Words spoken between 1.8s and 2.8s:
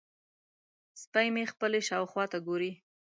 شاوخوا ته ګوري.